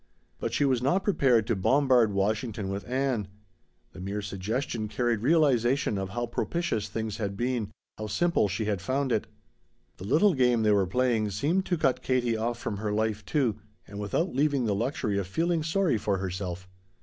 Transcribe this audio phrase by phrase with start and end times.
[0.39, 3.27] But she was not prepared to bombard Washington with Ann.
[3.93, 8.81] The mere suggestion carried realization of how propitious things had been, how simple she had
[8.81, 9.27] found it.
[9.97, 13.59] The little game they were playing seemed to cut Katie off from her life, too,
[13.85, 16.67] and without leaving the luxury of feeling sorry for herself.